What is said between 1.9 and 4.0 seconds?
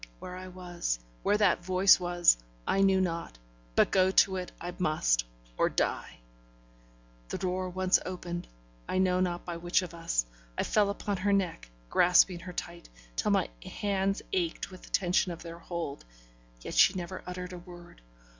was, I knew not; but